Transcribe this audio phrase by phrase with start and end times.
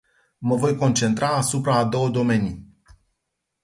[0.37, 2.67] Mă voi concentra asupra a două domenii.